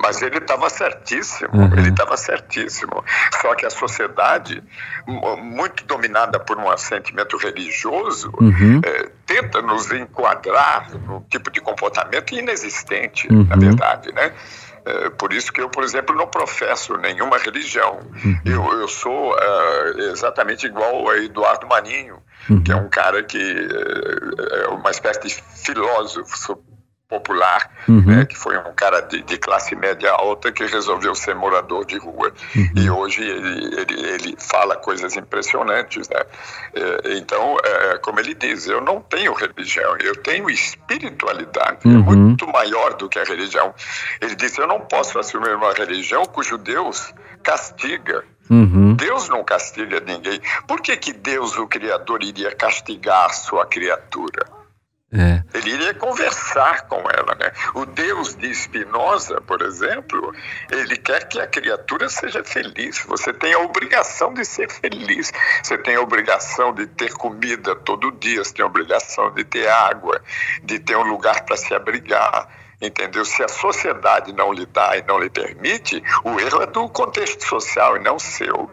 Mas 0.00 0.22
ele 0.22 0.38
estava 0.38 0.70
certíssimo, 0.70 1.50
uhum. 1.52 1.76
ele 1.76 1.90
estava 1.90 2.16
certíssimo. 2.16 3.04
Só 3.42 3.54
que 3.54 3.66
a 3.66 3.70
sociedade, 3.70 4.62
muito 5.42 5.84
dominada 5.84 6.40
por 6.40 6.56
um 6.58 6.74
sentimento 6.78 7.36
religioso, 7.36 8.32
uhum. 8.40 8.80
é, 8.82 9.10
tenta 9.26 9.60
nos 9.60 9.92
enquadrar 9.92 10.92
num 11.06 11.20
tipo 11.28 11.50
de 11.50 11.60
comportamento 11.60 12.34
inexistente, 12.34 13.28
uhum. 13.30 13.44
na 13.44 13.56
verdade, 13.56 14.10
né? 14.12 14.32
É, 14.86 15.08
por 15.10 15.32
isso 15.32 15.50
que 15.52 15.60
eu, 15.60 15.70
por 15.70 15.82
exemplo, 15.82 16.14
não 16.14 16.26
professo 16.26 16.96
nenhuma 16.98 17.38
religião. 17.38 18.00
Uhum. 18.24 18.40
Eu, 18.44 18.80
eu 18.80 18.88
sou 18.88 19.34
uh, 19.34 19.98
exatamente 20.12 20.66
igual 20.66 21.08
a 21.08 21.16
Eduardo 21.16 21.66
Maninho, 21.66 22.18
uhum. 22.50 22.62
que 22.62 22.70
é 22.70 22.76
um 22.76 22.88
cara 22.88 23.22
que 23.22 23.38
é, 23.38 24.64
é 24.64 24.68
uma 24.68 24.90
espécie 24.90 25.22
de 25.22 25.34
filósofo 25.64 26.36
popular, 27.14 27.70
uhum. 27.88 28.02
né, 28.04 28.24
que 28.24 28.36
foi 28.36 28.58
um 28.58 28.74
cara 28.74 29.00
de, 29.00 29.22
de, 29.22 29.38
classe 29.38 29.76
média 29.76 30.10
alta 30.10 30.50
que 30.50 30.64
resolveu 30.66 31.14
ser 31.14 31.34
morador 31.34 31.84
de 31.84 31.96
rua. 31.96 32.32
Uhum. 32.56 32.70
E 32.74 32.90
hoje 32.90 33.22
ele, 33.22 33.80
ele, 33.80 34.08
ele, 34.08 34.36
fala 34.38 34.74
coisas 34.76 35.16
impressionantes. 35.16 36.08
Né? 36.08 36.20
É, 36.74 37.18
então, 37.18 37.56
é, 37.64 37.98
como 37.98 38.18
ele 38.18 38.34
diz, 38.34 38.66
eu 38.66 38.80
não 38.80 39.00
tenho 39.00 39.32
religião, 39.32 39.96
eu 40.00 40.16
tenho 40.16 40.50
espiritualidade, 40.50 41.78
é 41.84 41.88
uhum. 41.88 42.12
é 42.12 42.16
muito 42.16 42.46
maior 42.48 42.94
do 42.94 43.08
que 43.08 43.18
a 43.18 43.24
religião. 43.24 43.72
Ele 44.20 44.34
disse: 44.34 44.60
Eu 44.60 44.66
não 44.66 44.80
posso 44.80 45.18
assumir 45.18 45.54
uma 45.54 45.72
religião 45.72 46.24
cujo 46.24 46.58
Deus 46.58 47.14
castiga. 47.42 48.24
Uhum. 48.50 48.94
Deus 48.94 49.28
não 49.28 49.42
castiga 49.44 50.00
ninguém. 50.00 50.40
Por 50.66 50.80
que, 50.82 50.96
que 50.96 51.12
Deus, 51.12 51.56
o 51.56 51.66
Criador, 51.66 52.22
iria 52.22 52.54
castigar 52.54 53.26
a 53.26 53.32
sua 53.32 53.64
criatura? 53.64 54.63
É. 55.16 55.44
Ele 55.56 55.70
iria 55.70 55.94
conversar 55.94 56.88
com 56.88 56.96
ela, 56.96 57.36
né? 57.38 57.52
O 57.72 57.86
Deus 57.86 58.34
de 58.34 58.52
Spinoza, 58.52 59.40
por 59.40 59.62
exemplo, 59.62 60.34
ele 60.72 60.96
quer 60.96 61.28
que 61.28 61.40
a 61.40 61.46
criatura 61.46 62.08
seja 62.08 62.42
feliz. 62.42 63.04
Você 63.06 63.32
tem 63.32 63.54
a 63.54 63.60
obrigação 63.60 64.34
de 64.34 64.44
ser 64.44 64.68
feliz. 64.68 65.32
Você 65.62 65.78
tem 65.78 65.94
a 65.94 66.00
obrigação 66.00 66.74
de 66.74 66.88
ter 66.88 67.12
comida 67.12 67.76
todo 67.76 68.10
dia. 68.10 68.42
Você 68.42 68.54
tem 68.54 68.64
a 68.64 68.66
obrigação 68.66 69.32
de 69.32 69.44
ter 69.44 69.68
água, 69.68 70.20
de 70.64 70.80
ter 70.80 70.96
um 70.96 71.04
lugar 71.04 71.44
para 71.44 71.56
se 71.56 71.72
abrigar. 71.72 72.48
Entendeu? 72.82 73.24
Se 73.24 73.42
a 73.42 73.48
sociedade 73.48 74.32
não 74.32 74.52
lhe 74.52 74.66
dá 74.66 74.96
e 74.96 75.02
não 75.02 75.18
lhe 75.18 75.30
permite, 75.30 76.02
o 76.24 76.40
erro 76.40 76.60
é 76.60 76.66
do 76.66 76.88
contexto 76.88 77.46
social 77.46 77.96
e 77.96 78.00
não 78.00 78.18
seu. 78.18 78.68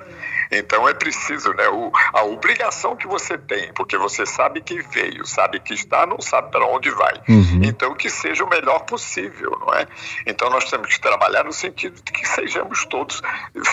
Então 0.51 0.87
é 0.87 0.93
preciso, 0.93 1.53
né, 1.53 1.67
o, 1.69 1.91
a 2.13 2.23
obrigação 2.23 2.95
que 2.95 3.07
você 3.07 3.37
tem, 3.37 3.71
porque 3.73 3.97
você 3.97 4.25
sabe 4.25 4.61
que 4.61 4.81
veio, 4.81 5.25
sabe 5.25 5.59
que 5.59 5.73
está, 5.73 6.05
não 6.05 6.19
sabe 6.19 6.51
para 6.51 6.65
onde 6.65 6.89
vai. 6.91 7.13
Uhum. 7.29 7.61
Então 7.63 7.95
que 7.95 8.09
seja 8.09 8.43
o 8.43 8.49
melhor 8.49 8.79
possível, 8.79 9.57
não 9.59 9.73
é? 9.73 9.87
Então 10.25 10.49
nós 10.49 10.69
temos 10.69 10.87
que 10.87 10.99
trabalhar 10.99 11.45
no 11.45 11.53
sentido 11.53 12.01
de 12.03 12.11
que 12.11 12.27
sejamos 12.27 12.85
todos 12.85 13.21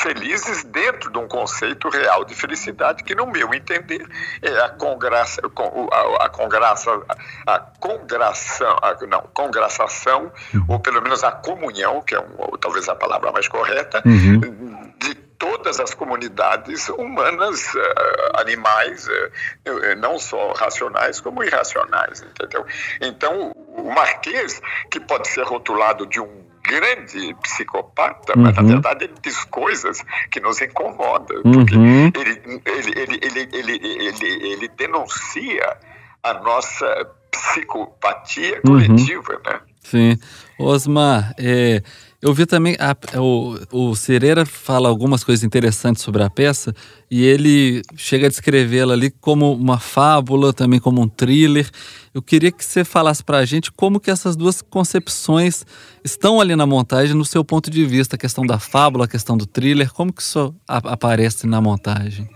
felizes 0.03 0.65
dentro 0.65 1.11
de 1.11 1.19
um 1.19 1.27
conceito 1.27 1.89
real 1.89 2.25
de 2.25 2.35
felicidade 2.35 3.03
que, 3.03 3.15
no 3.15 3.27
meu 3.27 3.53
entender, 3.53 4.07
é 4.43 4.61
a 4.61 4.69
congraça, 4.69 5.41
a, 5.43 6.25
a 6.25 6.29
congraça, 6.29 6.91
a 7.47 7.59
congração, 7.59 8.77
a, 8.83 9.07
não, 9.07 9.23
congraçação, 9.35 10.33
uhum. 10.55 10.65
ou 10.69 10.81
pelo 10.81 11.03
menos 11.03 11.25
a 11.25 11.33
comunhão, 11.33 12.01
que 12.03 12.15
é 12.15 12.21
um, 12.21 12.57
talvez 12.61 12.89
a 12.89 12.95
palavra 12.95 13.33
mais 13.33 13.49
correta, 13.49 14.03
uhum. 14.05 14.93
de 14.99 15.28
todas 15.39 15.79
as 15.79 15.95
comunidades 15.95 16.89
humanas, 16.89 17.75
uh, 17.75 18.41
animais, 18.41 19.07
uh, 19.07 19.97
não 19.99 20.19
só 20.19 20.53
racionais 20.53 21.21
como 21.21 21.45
irracionais, 21.45 22.23
entendeu? 22.23 22.67
Então, 23.01 23.53
o 23.77 23.91
Marquês, 23.95 24.61
que 24.91 24.99
pode 25.01 25.29
ser 25.29 25.45
rotulado 25.45 26.07
de 26.07 26.21
um 26.21 26.49
grande 26.69 27.35
psicopata, 27.43 28.35
uhum. 28.37 28.43
mas 28.43 28.57
na 28.57 28.63
uhum. 28.63 28.69
verdade 28.69 29.05
ele 29.05 29.15
diz 29.23 29.43
coisas 29.45 30.05
que 30.31 30.41
nos 30.41 30.61
incomodam, 30.61 31.43
porque 31.43 31.77
uhum. 31.77 32.13
ele, 32.15 32.43
ele, 32.45 32.93
ele, 32.95 33.19
ele, 33.23 33.49
ele, 33.53 33.81
ele, 33.83 34.53
ele, 34.53 34.69
denuncia 34.77 35.79
a 36.23 36.35
nossa 36.35 37.07
psicopatia 37.31 38.61
coletiva, 38.61 39.33
uhum. 39.33 39.53
né? 39.53 39.61
Sim. 39.83 40.19
Osmar, 40.59 41.33
é, 41.39 41.83
eu 42.21 42.35
vi 42.35 42.47
também, 42.47 42.77
a, 42.81 42.97
o, 43.21 43.57
o 43.71 43.95
Cereira 43.95 44.45
fala 44.45 44.89
algumas 44.89 45.23
coisas 45.23 45.45
interessantes 45.45 46.03
sobre 46.03 46.21
a 46.21 46.29
peça 46.29 46.75
e 47.09 47.25
ele 47.25 47.81
chega 47.97 48.27
a 48.27 48.29
descrevê-la 48.29 48.93
ali 48.95 49.09
como 49.09 49.53
uma 49.53 49.79
fábula, 49.79 50.53
também 50.53 50.81
como 50.81 51.01
um 51.01 51.09
thriller. 51.09 51.71
Eu 52.13 52.21
queria 52.21 52.51
que 52.51 52.65
você 52.65 52.85
falasse 52.85 53.23
para 53.23 53.39
a 53.39 53.45
gente 53.45 53.71
como 53.71 54.01
que 54.01 54.11
essas 54.11 54.35
duas 54.35 54.61
concepções 54.61 55.65
estão 56.03 56.41
ali 56.41 56.57
na 56.57 56.67
montagem, 56.67 57.15
no 57.15 57.25
seu 57.25 57.45
ponto 57.45 57.71
de 57.71 57.87
vista, 57.87 58.17
a 58.17 58.19
questão 58.19 58.45
da 58.45 58.59
fábula, 58.59 59.05
a 59.05 59.09
questão 59.09 59.37
do 59.37 59.47
thriller, 59.47 59.93
como 59.93 60.13
que 60.13 60.23
isso 60.23 60.53
aparece 60.67 61.47
na 61.47 61.61
montagem? 61.61 62.29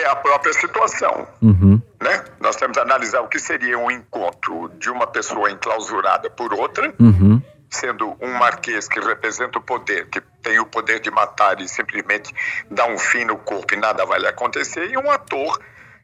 É 0.00 0.06
a 0.06 0.16
própria 0.16 0.54
situação. 0.54 1.26
Uhum. 1.42 1.78
Né? 2.02 2.24
Nós 2.40 2.56
temos 2.56 2.74
que 2.74 2.82
analisar 2.82 3.20
o 3.20 3.28
que 3.28 3.38
seria 3.38 3.78
um 3.78 3.90
encontro 3.90 4.70
de 4.78 4.88
uma 4.88 5.06
pessoa 5.06 5.50
enclausurada 5.50 6.30
por 6.30 6.54
outra. 6.54 6.94
Uhum 6.98 7.42
sendo 7.70 8.16
um 8.20 8.32
marquês 8.34 8.88
que 8.88 9.00
representa 9.00 9.58
o 9.58 9.62
poder, 9.62 10.06
que 10.08 10.20
tem 10.42 10.58
o 10.58 10.66
poder 10.66 11.00
de 11.00 11.10
matar 11.10 11.60
e 11.60 11.68
simplesmente 11.68 12.34
dar 12.70 12.86
um 12.88 12.98
fim 12.98 13.24
no 13.24 13.36
corpo 13.36 13.74
e 13.74 13.76
nada 13.76 14.04
vai 14.06 14.18
lhe 14.18 14.26
acontecer, 14.26 14.90
e 14.90 14.96
um 14.96 15.10
ator 15.10 15.58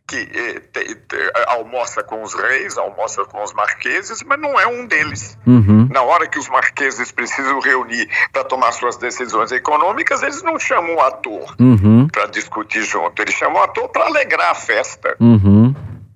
que 0.07 0.17
eh, 0.17 0.61
te, 0.71 0.95
te, 0.95 1.33
almoça 1.47 2.03
com 2.03 2.23
os 2.23 2.35
reis, 2.35 2.77
almoça 2.77 3.25
com 3.25 3.43
os 3.43 3.53
marqueses, 3.55 4.23
mas 4.23 4.39
não 4.39 4.61
é 4.61 4.67
um 4.67 4.87
deles. 4.87 5.39
Uhum. 5.47 5.89
Na 5.91 6.03
hora 6.03 6.29
que 6.29 6.39
os 6.39 6.49
marqueses 6.49 7.11
precisam 7.11 7.59
reunir 7.61 8.09
para 8.31 8.45
tomar 8.45 8.73
suas 8.73 8.97
decisões 8.97 9.51
econômicas, 9.51 10.23
eles 10.23 10.43
não 10.43 10.59
chamam 10.59 10.97
o 10.97 11.01
ator 11.01 11.55
uhum. 11.59 12.07
para 12.09 12.27
discutir 12.27 12.83
junto, 12.83 13.21
eles 13.23 13.35
chamam 13.35 13.61
o 13.61 13.65
ator 13.65 13.89
para 13.89 14.05
alegrar 14.05 14.51
a 14.51 14.55
festa. 14.55 15.17
Uhum. 15.19 15.75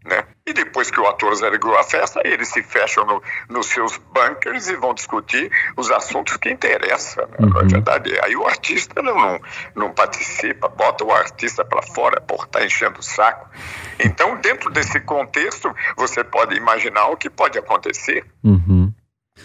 Né? 0.08 0.24
E 0.46 0.54
depois 0.54 0.90
que 0.90 0.98
o 0.98 1.06
ator 1.06 1.34
zerou 1.34 1.76
a 1.76 1.84
festa, 1.84 2.22
eles 2.24 2.48
se 2.48 2.62
fecham 2.62 3.04
no, 3.04 3.22
nos 3.50 3.66
seus 3.66 3.98
bunkers 3.98 4.68
e 4.68 4.76
vão 4.76 4.94
discutir 4.94 5.50
os 5.76 5.90
assuntos 5.90 6.38
que 6.38 6.48
interessam. 6.48 7.26
Né? 7.26 7.36
Uhum. 7.40 7.60
É 7.60 7.64
verdade? 7.64 8.18
Aí 8.22 8.34
o 8.34 8.46
artista 8.46 9.02
não, 9.02 9.14
não, 9.14 9.40
não 9.74 9.92
participa, 9.92 10.66
bota 10.68 11.04
o 11.04 11.12
artista 11.12 11.62
para 11.62 11.82
fora 11.82 12.20
por 12.22 12.44
estar 12.44 12.60
tá 12.60 12.64
enchendo 12.64 13.00
o 13.00 13.02
saco. 13.02 13.50
Então, 13.98 14.36
dentro 14.40 14.70
desse 14.70 14.98
contexto, 15.00 15.74
você 15.96 16.24
pode 16.24 16.56
imaginar 16.56 17.08
o 17.08 17.16
que 17.16 17.28
pode 17.28 17.58
acontecer. 17.58 18.24
Uhum. 18.42 18.90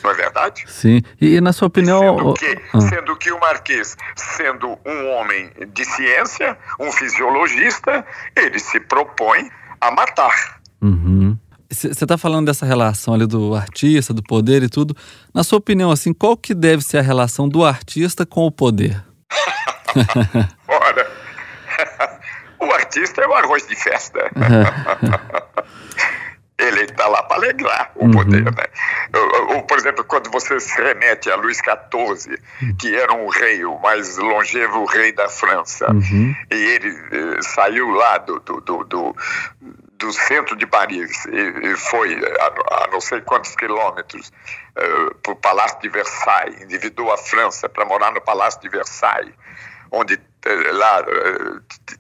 Não 0.01 0.11
é 0.11 0.13
verdade? 0.13 0.63
Sim. 0.67 1.01
E, 1.19 1.39
na 1.41 1.51
sua 1.51 1.67
opinião. 1.67 2.17
Sendo 2.17 2.33
que, 2.33 2.61
ah. 2.73 2.81
sendo 2.81 3.15
que 3.17 3.31
o 3.31 3.39
Marquês, 3.39 3.97
sendo 4.15 4.79
um 4.85 5.09
homem 5.11 5.51
de 5.73 5.85
ciência, 5.85 6.57
um 6.79 6.91
fisiologista, 6.91 8.05
ele 8.35 8.59
se 8.59 8.79
propõe 8.79 9.51
a 9.87 9.91
matar. 9.91 10.61
Você 10.79 10.85
uhum. 10.85 11.37
está 11.69 12.17
falando 12.17 12.47
dessa 12.47 12.65
relação 12.65 13.13
ali 13.13 13.25
do 13.25 13.55
artista, 13.55 14.13
do 14.13 14.23
poder 14.23 14.63
e 14.63 14.69
tudo. 14.69 14.95
Na 15.33 15.43
sua 15.43 15.57
opinião, 15.57 15.91
assim, 15.91 16.13
qual 16.13 16.35
que 16.35 16.53
deve 16.53 16.83
ser 16.83 16.97
a 16.97 17.01
relação 17.01 17.47
do 17.47 17.63
artista 17.63 18.25
com 18.25 18.45
o 18.45 18.51
poder? 18.51 19.03
Ora, 20.67 21.11
o 22.59 22.71
artista 22.73 23.21
é 23.21 23.27
o 23.27 23.33
arroz 23.33 23.67
de 23.67 23.75
festa. 23.75 24.19
ele 26.57 26.81
está 26.81 27.07
lá 27.07 27.23
para 27.23 27.37
alegrar 27.37 27.91
o 27.95 28.05
uhum. 28.05 28.11
poder, 28.11 28.43
né? 28.43 28.51
Ou, 29.13 29.55
ou, 29.55 29.63
por 29.63 29.77
exemplo, 29.77 30.03
quando 30.03 30.29
você 30.29 30.59
se 30.59 30.81
remete 30.81 31.29
a 31.29 31.35
Luís 31.35 31.57
XIV, 31.57 32.37
que 32.79 32.95
era 32.95 33.13
um 33.13 33.27
rei, 33.27 33.65
o 33.65 33.79
mais 33.79 34.17
longevo 34.17 34.85
rei 34.85 35.11
da 35.11 35.27
França, 35.27 35.91
uhum. 35.91 36.35
e 36.51 36.55
ele 36.55 36.89
eh, 36.89 37.41
saiu 37.41 37.89
lá 37.89 38.17
do, 38.19 38.39
do, 38.39 38.61
do, 38.61 38.83
do 38.83 39.15
do 40.03 40.11
centro 40.11 40.57
de 40.57 40.67
Paris 40.67 41.25
e, 41.27 41.71
e 41.71 41.77
foi 41.77 42.13
a, 42.15 42.83
a, 42.83 42.87
não 42.91 42.99
sei 42.99 43.21
quantos 43.21 43.55
quilômetros 43.55 44.33
uh, 44.77 45.15
para 45.15 45.31
o 45.31 45.35
Palácio 45.37 45.79
de 45.81 45.87
Versailles, 45.87 46.61
endividou 46.61 47.11
a 47.11 47.17
França 47.17 47.69
para 47.69 47.85
morar 47.85 48.11
no 48.11 48.19
Palácio 48.19 48.59
de 48.59 48.67
Versailles, 48.67 49.33
onde 49.89 50.15
eh, 50.15 50.19
lá 50.45 51.03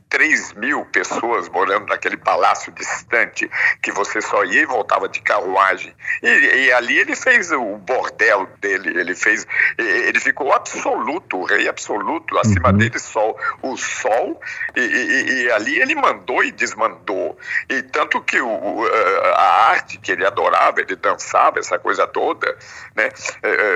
3 0.09 0.51
eh, 0.51 0.59
mil 0.59 0.85
pessoas 0.85 1.47
morando 1.49 1.87
naquele 1.87 2.17
palácio 2.17 2.71
distante 2.73 3.49
que 3.81 3.91
você 3.91 4.21
só 4.21 4.43
ia 4.43 4.61
e 4.61 4.65
voltava 4.65 5.07
de 5.07 5.21
carruagem. 5.21 5.93
E, 6.21 6.27
e 6.27 6.71
ali 6.73 6.97
ele 6.97 7.15
fez 7.15 7.51
o 7.51 7.77
bordel 7.77 8.47
dele 8.59 8.99
ele 8.99 9.15
fez 9.15 9.47
ele 9.77 10.19
ficou 10.19 10.51
absoluto 10.51 11.37
o 11.37 11.45
rei 11.45 11.67
absoluto 11.67 12.37
acima 12.37 12.69
uhum. 12.69 12.77
dele 12.77 12.99
só 12.99 13.35
o 13.61 13.77
sol 13.77 14.39
e, 14.75 14.81
e, 14.81 15.43
e, 15.43 15.51
ali 15.51 15.79
ele 15.79 15.95
mandou 15.95 16.43
e 16.43 16.51
desmandou. 16.51 17.37
E 17.69 17.81
tanto 17.83 18.21
que 18.21 18.41
o, 18.41 18.85
a 19.35 19.69
arte 19.69 19.97
que 19.99 20.11
ele 20.11 20.25
adorava 20.25 20.81
ele 20.81 20.95
dançava 20.95 21.59
essa 21.59 21.79
coisa 21.79 22.05
toda 22.07 22.57
né? 22.95 23.09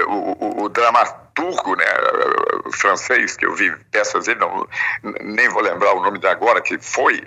O, 0.07 0.62
o, 0.62 0.63
o 0.63 0.69
dramaturgo 0.69 1.75
né 1.75 1.86
francês 2.74 3.36
que 3.38 3.45
eu 3.45 3.55
vi 3.55 3.75
peças 3.91 4.25
dele 4.25 4.39
não 4.39 4.56
nem 5.03 5.49
vou 5.49 5.61
lembrar 5.61 5.93
o 5.93 6.01
nome 6.01 6.19
de 6.19 6.27
agora, 6.27 6.61
que 6.61 6.77
foi, 6.79 7.21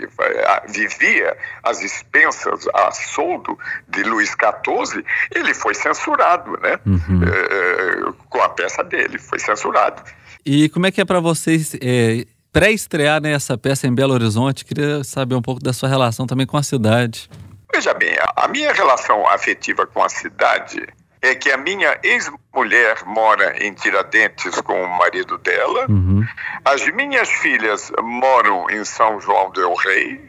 vivia 0.68 1.36
às 1.62 1.82
expensas, 1.82 2.66
a 2.74 2.90
soldo 2.90 3.58
de 3.88 4.02
Luís 4.02 4.30
XIV, 4.30 5.04
ele 5.34 5.54
foi 5.54 5.74
censurado, 5.74 6.52
né? 6.60 6.78
Uhum. 6.86 7.22
É, 7.24 8.12
com 8.28 8.40
a 8.40 8.48
peça 8.48 8.82
dele, 8.82 9.18
foi 9.18 9.38
censurado. 9.38 10.02
E 10.44 10.68
como 10.70 10.86
é 10.86 10.90
que 10.90 11.00
é 11.00 11.04
para 11.04 11.20
vocês 11.20 11.74
é, 11.80 12.24
pré-estrear 12.52 13.20
nessa 13.20 13.56
peça 13.58 13.86
em 13.86 13.94
Belo 13.94 14.14
Horizonte? 14.14 14.64
Queria 14.64 15.04
saber 15.04 15.34
um 15.34 15.42
pouco 15.42 15.62
da 15.62 15.72
sua 15.72 15.88
relação 15.88 16.26
também 16.26 16.46
com 16.46 16.56
a 16.56 16.62
cidade. 16.62 17.28
Veja 17.72 17.94
bem, 17.94 18.16
a 18.36 18.48
minha 18.48 18.72
relação 18.72 19.26
afetiva 19.28 19.86
com 19.86 20.02
a 20.02 20.08
cidade 20.08 20.86
é 21.22 21.34
que 21.34 21.50
a 21.50 21.56
minha 21.56 21.98
ex-mulher 22.02 23.04
mora 23.04 23.62
em 23.62 23.72
Tiradentes 23.74 24.60
com 24.62 24.82
o 24.82 24.98
marido 24.98 25.36
dela. 25.38 25.86
Uhum. 25.88 26.26
As 26.64 26.86
minhas 26.92 27.28
filhas 27.28 27.92
moram 28.02 28.70
em 28.70 28.84
São 28.84 29.20
João 29.20 29.50
del 29.50 29.74
Rei. 29.74 30.20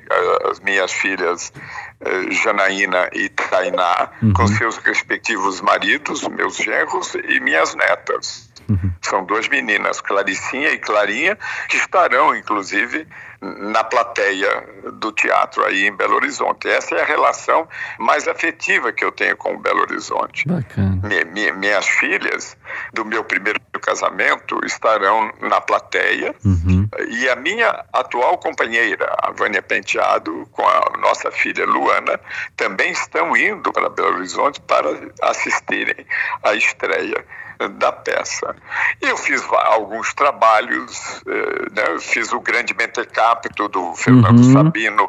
As 0.50 0.60
minhas 0.60 0.92
filhas 0.92 1.54
eh, 2.02 2.32
Janaína 2.32 3.10
e 3.14 3.30
Tainá, 3.30 4.10
uhum. 4.22 4.34
com 4.34 4.48
seus 4.48 4.78
respectivos 4.78 5.62
maridos, 5.62 6.28
meus 6.28 6.58
genros 6.58 7.16
e 7.16 7.40
minhas 7.40 7.74
netas. 7.76 8.52
Uhum. 8.70 8.92
São 9.02 9.26
duas 9.26 9.48
meninas, 9.48 10.02
Claricinha 10.02 10.70
e 10.72 10.78
Clarinha, 10.78 11.38
que 11.70 11.78
estarão, 11.78 12.36
inclusive, 12.36 13.08
na 13.42 13.84
plateia 13.84 14.68
do 14.94 15.12
teatro 15.12 15.66
aí 15.66 15.88
em 15.88 15.96
Belo 15.96 16.16
Horizonte. 16.16 16.68
Essa 16.68 16.96
é 16.96 17.02
a 17.02 17.06
relação 17.06 17.68
mais 17.98 18.28
afetiva 18.28 18.92
que 18.92 19.04
eu 19.04 19.12
tenho 19.12 19.36
com 19.36 19.58
Belo 19.58 19.82
Horizonte. 19.82 20.48
Bacana. 20.48 21.02
Mi, 21.32 21.52
minhas 21.54 21.88
filhas 21.88 22.56
do 22.94 23.04
meu 23.04 23.24
primeiro 23.24 23.60
casamento 23.82 24.60
estarão 24.64 25.32
na 25.42 25.60
plateia 25.60 26.36
uhum. 26.46 26.81
E 27.10 27.30
a 27.30 27.36
minha 27.36 27.86
atual 27.94 28.38
companheira, 28.38 29.16
a 29.22 29.32
Vânia 29.32 29.62
Penteado, 29.62 30.48
com 30.52 30.68
a 30.68 30.98
nossa 31.00 31.32
filha 31.32 31.66
Luana, 31.66 32.20
também 32.58 32.92
estão 32.92 33.36
indo 33.36 33.72
para 33.72 33.90
Belo 33.90 34.16
Horizonte 34.16 34.60
para 34.62 34.90
assistirem 35.22 36.06
à 36.44 36.54
estreia 36.54 37.26
da 37.70 37.92
peça. 37.92 38.56
Eu 39.00 39.16
fiz 39.18 39.44
alguns 39.52 40.14
trabalhos, 40.14 41.22
eh, 41.28 41.70
né? 41.72 42.00
fiz 42.00 42.34
o 42.34 42.40
grande 42.40 42.74
Mentecapto 42.74 43.68
do 43.68 43.94
Fernando 43.96 44.40
uhum. 44.40 44.54
Sabino, 44.54 45.08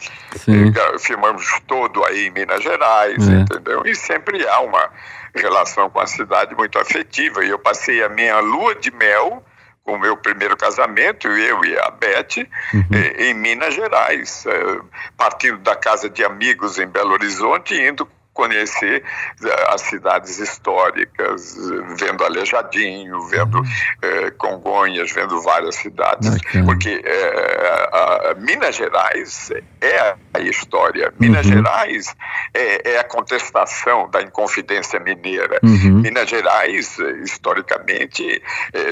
eh, 0.49 0.99
filmamos 0.99 1.47
todo 1.67 2.05
aí 2.05 2.27
em 2.27 2.31
Minas 2.31 2.62
Gerais, 2.62 3.29
é. 3.29 3.33
entendeu? 3.33 3.83
E 3.87 3.95
sempre 3.95 4.47
há 4.47 4.61
uma 4.61 4.91
relação 5.35 5.89
com 5.89 6.01
a 6.01 6.07
cidade 6.07 6.55
muito 6.55 6.79
afetiva. 6.79 7.45
E 7.45 7.49
eu 7.49 7.59
passei 7.59 8.03
a 8.03 8.09
minha 8.09 8.39
lua 8.41 8.75
de 8.75 8.91
mel 8.91 9.43
com 9.85 9.95
o 9.95 9.99
meu 9.99 10.17
primeiro 10.17 10.57
casamento, 10.57 11.29
eu 11.29 11.65
e 11.65 11.77
a 11.79 11.91
Beth, 11.91 12.47
uhum. 12.73 12.85
Eh, 12.93 13.31
em 13.31 13.35
Minas 13.35 13.75
Gerais, 13.75 14.45
partindo 15.17 15.59
da 15.59 15.75
casa 15.75 16.09
de 16.09 16.25
amigos 16.25 16.79
em 16.79 16.87
Belo 16.87 17.12
Horizonte, 17.12 17.75
indo 17.75 18.09
conhecer 18.33 19.03
eh, 19.45 19.65
as 19.69 19.83
cidades 19.83 20.39
históricas, 20.39 21.55
vendo 21.99 22.25
Alejadinho, 22.25 23.21
vendo 23.29 23.59
uhum. 23.59 23.65
eh, 24.03 24.31
Congonhas, 24.33 25.12
vendo 25.12 25.41
várias 25.43 25.77
cidades, 25.77 26.31
Bacana. 26.31 26.65
porque 26.65 27.03
eh, 27.05 27.91
a, 27.93 28.35
Minas 28.39 28.77
Gerais 28.77 29.51
é 29.81 30.15
a 30.33 30.41
história, 30.41 31.12
Minas 31.19 31.47
uhum. 31.47 31.53
Gerais 31.53 32.15
é, 32.55 32.93
é, 32.93 32.99
a 32.99 33.05
contestação 33.05 34.09
da 34.11 34.23
Inconfidência 34.23 34.99
Mineira. 34.99 35.59
Uhum. 35.62 36.01
Minas 36.01 36.29
Gerais, 36.29 36.99
historicamente, 37.23 38.43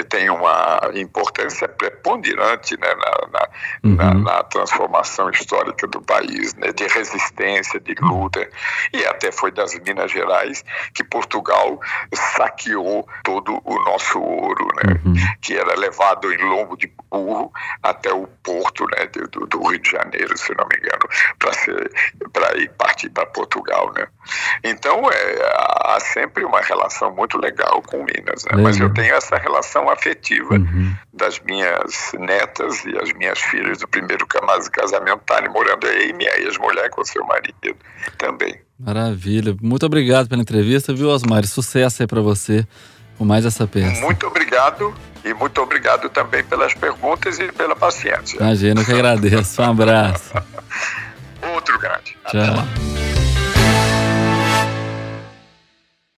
tem 0.09 0.29
uma 0.29 0.79
importância 0.93 1.67
preponderante 1.67 2.77
né, 2.79 2.87
na, 2.93 3.27
na, 3.31 3.49
na, 3.83 4.11
uhum. 4.11 4.21
na, 4.21 4.43
transformação 4.43 5.29
histórica 5.29 5.87
do 5.87 6.01
país, 6.01 6.53
né, 6.55 6.71
de 6.71 6.85
resistência, 6.87 7.79
de 7.79 7.95
luta, 8.01 8.47
e 8.93 9.03
até 9.05 9.30
foi 9.31 9.51
das 9.51 9.73
Minas 9.79 10.11
Gerais 10.11 10.63
que 10.93 11.03
Portugal 11.03 11.79
saqueou 12.13 13.07
todo 13.23 13.61
o 13.63 13.83
nosso 13.83 14.19
ouro, 14.19 14.67
né? 14.75 14.99
Uhum. 15.05 15.15
Que 15.41 15.57
era 15.57 15.75
levado 15.75 16.31
em 16.31 16.37
lombo 16.37 16.77
de 16.77 16.91
burro 17.09 17.51
até 17.81 18.13
o 18.13 18.27
porto, 18.43 18.85
né? 18.95 19.07
Do, 19.07 19.47
do 19.47 19.67
Rio 19.67 19.79
de 19.79 19.91
Janeiro, 19.91 20.37
se 20.37 20.53
não 20.55 20.67
me 20.67 20.77
engano, 20.77 21.07
para 22.31 22.57
ir 22.57 22.69
partir 22.77 23.09
para 23.09 23.25
Portugal, 23.25 23.91
né? 23.93 24.07
Então 24.63 25.09
é, 25.11 25.53
há 25.85 25.99
sempre 25.99 26.45
uma 26.45 26.61
relação 26.61 27.13
muito 27.13 27.37
legal 27.37 27.81
com 27.81 28.03
Minas, 28.03 28.45
né? 28.45 28.61
Mas 28.61 28.79
eu 28.79 28.93
tenho 28.93 29.15
essa 29.15 29.37
relação 29.37 29.89
afetiva 29.89 30.55
uhum. 30.55 30.95
das 31.13 31.39
minhas 31.39 32.11
netas 32.13 32.85
e 32.85 32.97
as 32.97 33.11
minhas 33.13 33.39
filhas 33.39 33.79
do 33.79 33.87
primeiro 33.87 34.25
casamento 34.27 35.21
estarem 35.21 35.49
morando 35.49 35.87
aí, 35.87 36.13
minha 36.13 36.31
ex-mulher 36.39 36.89
com 36.89 37.03
seu 37.03 37.23
marido 37.25 37.75
também. 38.17 38.59
Maravilha. 38.85 39.55
Muito 39.61 39.85
obrigado 39.85 40.27
pela 40.27 40.41
entrevista, 40.41 40.93
viu, 40.93 41.09
Osmar? 41.09 41.45
Sucesso 41.45 42.03
aí 42.03 42.07
para 42.07 42.21
você 42.21 42.65
com 43.17 43.25
mais 43.25 43.45
essa 43.45 43.67
peça. 43.67 44.01
Muito 44.01 44.25
obrigado 44.25 44.93
e 45.23 45.33
muito 45.33 45.61
obrigado 45.61 46.09
também 46.09 46.43
pelas 46.43 46.73
perguntas 46.73 47.39
e 47.39 47.51
pela 47.51 47.75
paciência. 47.75 48.37
Imagina, 48.37 48.81
eu 48.81 48.85
que 48.85 48.91
agradeço. 48.91 49.61
Um 49.61 49.65
abraço. 49.65 50.31
Outro 51.53 51.79
grande. 51.79 52.17
Tchau. 52.27 52.90